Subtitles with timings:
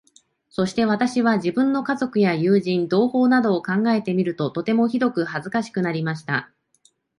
[0.49, 6.49] そして私は、自分の家族や友人、同胞などを考えてみると、とてもひどく恥かしくなりました。